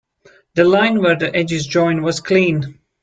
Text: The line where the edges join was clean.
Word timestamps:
The 0.55 0.63
line 0.63 0.99
where 0.99 1.15
the 1.15 1.31
edges 1.35 1.67
join 1.67 2.01
was 2.01 2.21
clean. 2.21 2.79